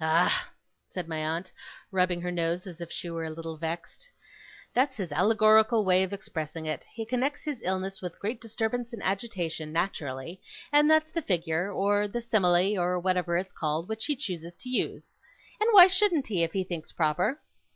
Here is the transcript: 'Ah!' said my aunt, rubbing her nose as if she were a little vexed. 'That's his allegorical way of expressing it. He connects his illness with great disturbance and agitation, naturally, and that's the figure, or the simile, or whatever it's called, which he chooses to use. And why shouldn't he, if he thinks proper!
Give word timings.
'Ah!' 0.00 0.48
said 0.88 1.06
my 1.06 1.18
aunt, 1.18 1.52
rubbing 1.92 2.20
her 2.22 2.32
nose 2.32 2.66
as 2.66 2.80
if 2.80 2.90
she 2.90 3.08
were 3.08 3.24
a 3.26 3.30
little 3.30 3.56
vexed. 3.56 4.08
'That's 4.74 4.96
his 4.96 5.12
allegorical 5.12 5.84
way 5.84 6.02
of 6.02 6.12
expressing 6.12 6.66
it. 6.66 6.82
He 6.92 7.06
connects 7.06 7.44
his 7.44 7.62
illness 7.62 8.02
with 8.02 8.18
great 8.18 8.40
disturbance 8.40 8.92
and 8.92 9.00
agitation, 9.04 9.72
naturally, 9.72 10.40
and 10.72 10.90
that's 10.90 11.12
the 11.12 11.22
figure, 11.22 11.70
or 11.70 12.08
the 12.08 12.20
simile, 12.20 12.76
or 12.80 12.98
whatever 12.98 13.36
it's 13.36 13.52
called, 13.52 13.88
which 13.88 14.06
he 14.06 14.16
chooses 14.16 14.56
to 14.56 14.68
use. 14.68 15.16
And 15.60 15.68
why 15.70 15.86
shouldn't 15.86 16.26
he, 16.26 16.42
if 16.42 16.52
he 16.52 16.64
thinks 16.64 16.90
proper! 16.90 17.40